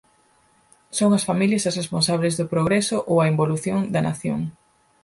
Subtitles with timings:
[0.97, 4.39] Son as familias as responsables do progreso ou a involución da nación.